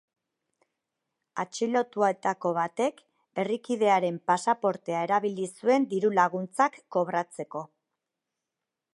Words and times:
Atxilotuetako 1.41 2.53
batek 2.57 3.03
herrikidearen 3.43 4.17
pasaportea 4.31 5.03
erabili 5.09 5.45
zuen 5.51 5.85
diru-laguntzak 5.91 6.79
kobratzeko. 6.97 7.63